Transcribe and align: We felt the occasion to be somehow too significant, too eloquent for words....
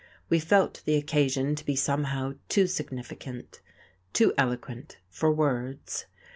We 0.29 0.39
felt 0.39 0.81
the 0.85 0.95
occasion 0.95 1.53
to 1.53 1.63
be 1.63 1.75
somehow 1.75 2.33
too 2.49 2.65
significant, 2.65 3.59
too 4.13 4.33
eloquent 4.35 4.97
for 5.11 5.31
words.... 5.31 6.07